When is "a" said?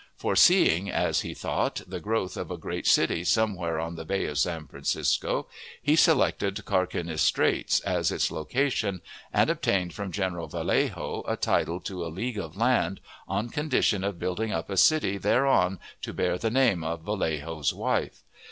2.49-2.57, 11.27-11.37, 12.03-12.07, 14.71-14.75